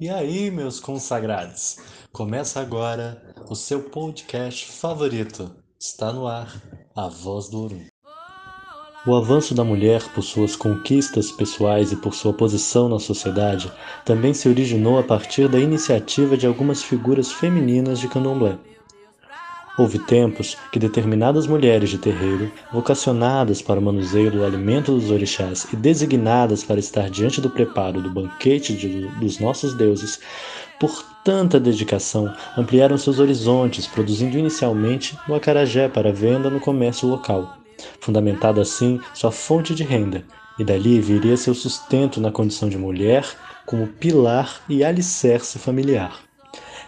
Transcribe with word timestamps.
E 0.00 0.08
aí, 0.08 0.48
meus 0.48 0.78
consagrados? 0.78 1.78
Começa 2.12 2.60
agora 2.60 3.20
o 3.50 3.56
seu 3.56 3.82
podcast 3.82 4.70
favorito. 4.70 5.50
Está 5.76 6.12
no 6.12 6.24
ar, 6.24 6.54
a 6.94 7.08
voz 7.08 7.48
do 7.48 7.64
Orum. 7.64 7.84
O 9.04 9.16
avanço 9.16 9.56
da 9.56 9.64
mulher 9.64 10.00
por 10.14 10.22
suas 10.22 10.54
conquistas 10.54 11.32
pessoais 11.32 11.90
e 11.90 11.96
por 11.96 12.14
sua 12.14 12.32
posição 12.32 12.88
na 12.88 13.00
sociedade 13.00 13.72
também 14.04 14.32
se 14.32 14.48
originou 14.48 15.00
a 15.00 15.02
partir 15.02 15.48
da 15.48 15.58
iniciativa 15.58 16.36
de 16.36 16.46
algumas 16.46 16.80
figuras 16.80 17.32
femininas 17.32 17.98
de 17.98 18.06
candomblé. 18.06 18.56
Houve 19.78 20.00
tempos 20.00 20.56
que 20.72 20.78
determinadas 20.80 21.46
mulheres 21.46 21.88
de 21.88 21.98
terreiro, 21.98 22.50
vocacionadas 22.72 23.62
para 23.62 23.78
o 23.78 23.82
manuseio 23.82 24.28
do 24.28 24.44
alimento 24.44 24.92
dos 24.92 25.08
orixás 25.08 25.68
e 25.72 25.76
designadas 25.76 26.64
para 26.64 26.80
estar 26.80 27.08
diante 27.08 27.40
do 27.40 27.48
preparo 27.48 28.02
do 28.02 28.10
banquete 28.10 28.74
de, 28.74 29.06
dos 29.20 29.38
nossos 29.38 29.74
deuses, 29.74 30.18
por 30.80 31.04
tanta 31.22 31.60
dedicação, 31.60 32.34
ampliaram 32.56 32.98
seus 32.98 33.20
horizontes, 33.20 33.86
produzindo 33.86 34.36
inicialmente 34.36 35.16
o 35.28 35.34
acarajé 35.34 35.88
para 35.88 36.12
venda 36.12 36.50
no 36.50 36.58
comércio 36.58 37.08
local, 37.08 37.56
fundamentado 38.00 38.60
assim 38.60 39.00
sua 39.14 39.30
fonte 39.30 39.76
de 39.76 39.84
renda, 39.84 40.24
e 40.58 40.64
dali 40.64 41.00
viria 41.00 41.36
seu 41.36 41.54
sustento 41.54 42.20
na 42.20 42.32
condição 42.32 42.68
de 42.68 42.76
mulher 42.76 43.24
como 43.64 43.86
pilar 43.86 44.60
e 44.68 44.82
alicerce 44.82 45.56
familiar. 45.56 46.27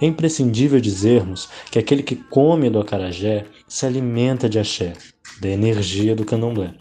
É 0.00 0.06
imprescindível 0.06 0.78
dizermos 0.78 1.48
que 1.70 1.78
aquele 1.78 2.02
que 2.02 2.16
come 2.16 2.68
do 2.68 2.78
acarajé 2.78 3.46
se 3.66 3.86
alimenta 3.86 4.48
de 4.48 4.58
axé, 4.58 4.92
da 5.40 5.48
energia 5.48 6.14
do 6.14 6.24
candomblé. 6.24 6.74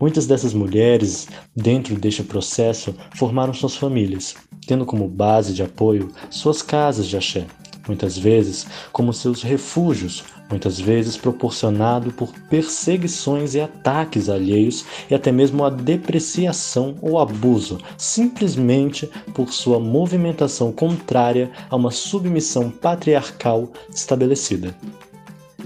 Muitas 0.00 0.26
dessas 0.26 0.52
mulheres, 0.52 1.28
dentro 1.54 1.94
deste 1.94 2.22
processo, 2.22 2.94
formaram 3.14 3.54
suas 3.54 3.76
famílias, 3.76 4.34
tendo 4.66 4.84
como 4.84 5.08
base 5.08 5.52
de 5.52 5.62
apoio 5.62 6.10
suas 6.30 6.62
casas 6.62 7.06
de 7.06 7.16
axé, 7.16 7.46
muitas 7.88 8.16
vezes 8.16 8.66
como 8.92 9.12
seus 9.12 9.42
refúgios, 9.42 10.22
muitas 10.50 10.78
vezes 10.78 11.16
proporcionado 11.16 12.12
por 12.12 12.32
perseguições 12.48 13.54
e 13.54 13.60
ataques 13.60 14.28
alheios 14.28 14.84
e 15.10 15.14
até 15.14 15.32
mesmo 15.32 15.64
a 15.64 15.70
depreciação 15.70 16.96
ou 17.02 17.18
abuso, 17.18 17.78
simplesmente 17.96 19.10
por 19.34 19.52
sua 19.52 19.80
movimentação 19.80 20.70
contrária 20.70 21.50
a 21.68 21.76
uma 21.76 21.90
submissão 21.90 22.70
patriarcal 22.70 23.70
estabelecida. 23.92 24.74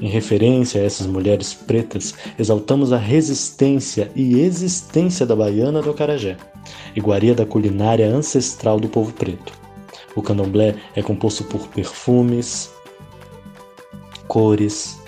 Em 0.01 0.09
referência 0.09 0.81
a 0.81 0.85
essas 0.85 1.07
mulheres 1.07 1.55
pretas, 1.55 2.13
exaltamos 2.37 2.93
a 2.93 2.97
resistência 2.97 4.11
e 4.17 4.41
existência 4.41 5.25
da 5.25 5.37
baiana 5.37 5.81
do 5.81 5.91
acarajé, 5.91 6.37
iguaria 6.97 7.37
da 7.37 7.47
culinária 7.47 8.09
ancestral 8.09 8.81
do 8.81 8.89
povo 8.89 9.13
preto. 9.13 9.62
O 10.15 10.23
candomblé 10.23 10.77
é 10.95 11.03
composto 11.03 11.45
por 11.45 11.67
perfumes, 11.69 12.71
cores 14.29 15.01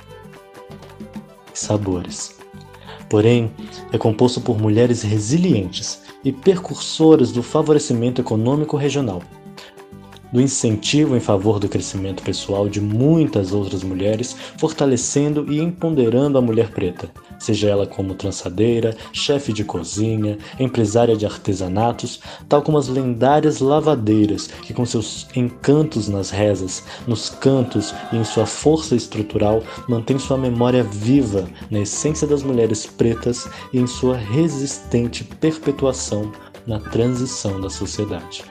e 1.52 1.58
sabores. 1.58 2.38
Porém, 3.08 3.52
é 3.92 3.98
composto 3.98 4.40
por 4.40 4.58
mulheres 4.58 5.02
resilientes 5.02 6.02
e 6.24 6.32
precursoras 6.32 7.30
do 7.30 7.42
favorecimento 7.42 8.20
econômico 8.20 8.76
regional, 8.76 9.22
do 10.34 10.40
incentivo 10.40 11.16
em 11.16 11.20
favor 11.20 11.60
do 11.60 11.68
crescimento 11.68 12.24
pessoal 12.24 12.68
de 12.68 12.80
muitas 12.80 13.52
outras 13.52 13.84
mulheres, 13.84 14.34
fortalecendo 14.58 15.46
e 15.48 15.60
empoderando 15.60 16.36
a 16.36 16.42
mulher 16.42 16.72
preta, 16.72 17.08
seja 17.38 17.68
ela 17.68 17.86
como 17.86 18.16
trançadeira, 18.16 18.96
chefe 19.12 19.52
de 19.52 19.62
cozinha, 19.62 20.36
empresária 20.58 21.16
de 21.16 21.24
artesanatos, 21.24 22.18
tal 22.48 22.62
como 22.62 22.76
as 22.76 22.88
lendárias 22.88 23.60
lavadeiras 23.60 24.48
que, 24.48 24.74
com 24.74 24.84
seus 24.84 25.28
encantos 25.36 26.08
nas 26.08 26.30
rezas, 26.30 26.82
nos 27.06 27.30
cantos 27.30 27.94
e 28.12 28.16
em 28.16 28.24
sua 28.24 28.44
força 28.44 28.96
estrutural, 28.96 29.62
mantém 29.88 30.18
sua 30.18 30.36
memória 30.36 30.82
viva 30.82 31.48
na 31.70 31.78
essência 31.78 32.26
das 32.26 32.42
mulheres 32.42 32.84
pretas 32.86 33.48
e 33.72 33.78
em 33.78 33.86
sua 33.86 34.16
resistente 34.16 35.22
perpetuação 35.22 36.32
na 36.66 36.80
transição 36.80 37.60
da 37.60 37.70
sociedade. 37.70 38.42